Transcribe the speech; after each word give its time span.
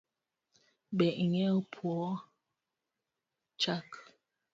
Be 0.97 1.07
ing’eyo 1.23 1.57
puo 1.71 1.97
chak? 3.61 3.87